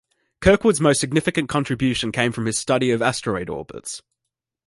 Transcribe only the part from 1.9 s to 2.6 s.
came from his